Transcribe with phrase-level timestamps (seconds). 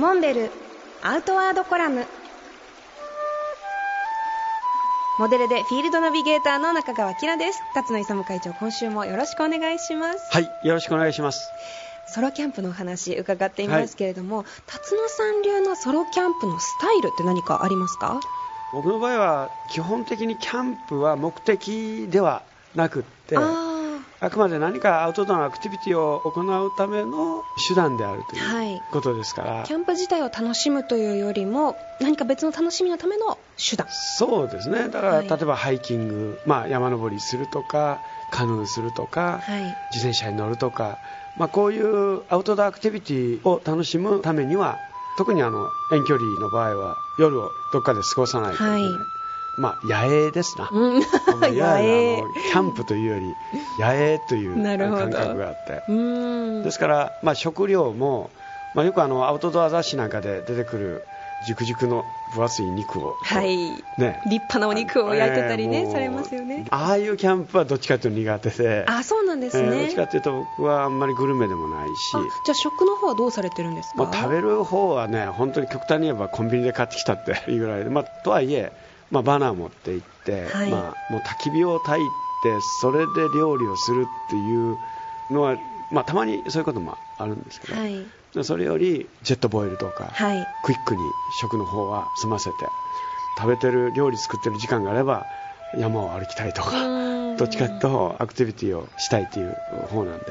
[0.00, 0.50] モンベル
[1.02, 2.06] アウトワードコラム。
[5.18, 7.60] モデルでフィールドナビゲーターの中川きらです。
[7.74, 10.18] 辰野勇会長今週もよろしくお願いします。
[10.32, 11.46] はいよろしくお願いします。
[12.14, 18.20] ソロキャンプのお話伺っていますけれども、はい、辰野さん流のソロキャンプのスタイルって何かありますか？
[18.72, 22.42] 僕の場合は基本的にキャンプは目的では
[22.74, 23.40] なくってあ
[24.28, 28.38] くまで何かアウトドアのアクティビティを行うための手段であるとい
[28.76, 33.86] うことですから、はい、キャンプ自体を楽しむというよりも何か別の楽しみのための手段。
[34.18, 34.90] そうですね。
[34.90, 38.00] だから、はい、例えばハイキング、まあ、山登りするとか
[38.30, 39.62] カヌーするとか、はい、
[39.94, 40.98] 自転車に乗るとか、
[41.38, 44.78] まあ、こういうアウトドアアクティビティを楽しむためには
[45.16, 48.82] 特にあの遠距離の場合は夜をどっかで過ごさないといけない
[49.58, 51.00] まあ、野営ですな、うん、
[51.40, 52.22] 野営。
[52.50, 53.36] キャンプというより
[53.78, 55.82] 野営という感覚があって。
[56.62, 58.30] ですから、まあ、食料も、
[58.74, 61.04] まあ、よくあのアウトドア雑誌なんかで出てくる
[61.46, 62.04] 熟熟の
[62.34, 63.56] 分厚い肉を、はい。
[63.98, 66.66] ね、立派なお肉を焼いてたりね、えー、されますよね。
[66.70, 68.84] ああいうキャンプはどっちかというと苦手で。
[68.86, 72.12] あそうなんですね、えー、どっちかというと僕はあんまりグルメでもないし。
[72.44, 78.70] じゃあ食の方はどうされてるんですか、まあ、食べる方はね本当に極端に言えばコンビニで買ってきたっていうぐらいで、まあ、とはいえ
[79.10, 82.00] まあ、バナー持って行って、はい、まあ、もう焚き火を焚い
[82.42, 84.76] てそれで料理をするっていう
[85.30, 85.56] のは、
[85.90, 88.04] まあ、たまにそういうこともあるんですけど、はい、
[88.42, 91.02] それよりジェットボイルとか、はい、クイックに
[91.40, 92.56] 食の方は済ませて
[93.38, 95.26] 食べてる料理作ってる時間があれば
[95.76, 99.56] 山を歩きたいとかどっちかというとアクティビティをしたいという
[99.90, 100.24] 方なんで。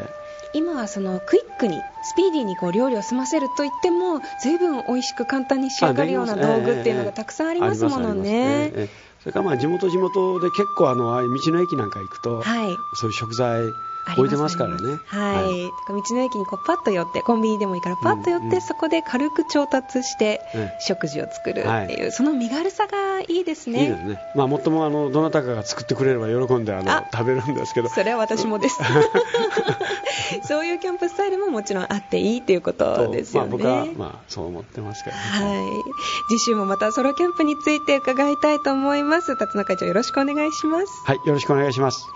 [0.53, 8.89] 今はそのクイックにスピーディーにこう料理を済ませるといっても随分美味しく簡単に仕上がるような道具っていうのがたくさんありますものね。
[9.21, 13.69] それからまあ地元地元で結構あの道の駅なんか行くと、はい、そういう食材
[14.17, 14.99] 置いてますからね。
[15.07, 15.69] はい。
[15.87, 20.41] 道の駅にこうパッと寄って、コンビニでもいいからパッと寄って、うんうん、そこで軽く調達して
[20.79, 23.83] 食事を作るっていう、はい、その身軽さがいいですね。
[23.83, 24.19] いいですね。
[24.35, 27.89] まあもっともあのどなたかが作ってくれれば喜んであの食べるんですけど。
[27.89, 28.79] それは私もです。
[30.47, 33.49] そういうキャンプスタイルももちろんあっていいということですよね。
[33.49, 36.29] まあ、僕はまあそう思ってますけど、ね、はい。
[36.29, 39.08] 次週もまたソロキャンプについて伺いたいと思います。
[39.09, 40.87] 辰野会長よろしくお願いします。
[41.05, 42.07] はい、よろしくお願いします。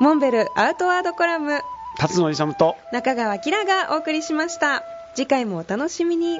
[0.00, 1.60] モンベルアウトワードコラム。
[1.98, 2.76] 辰野勇と。
[2.92, 4.82] 中川きらがお送りしました。
[5.14, 6.38] 次回もお楽しみに